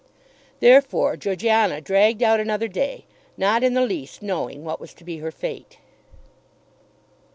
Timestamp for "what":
4.63-4.79